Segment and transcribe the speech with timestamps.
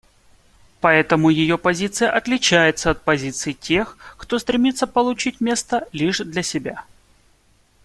[0.79, 6.85] Поэтому ее позиция отличается от позиции тех, кто стремится получить место лишь для себя.